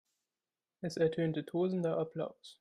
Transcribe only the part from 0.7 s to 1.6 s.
Es ertönte